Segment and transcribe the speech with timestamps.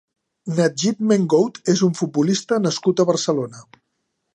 [0.59, 3.67] Nadjib Mengoud és un futbolista nascut a Barcelona.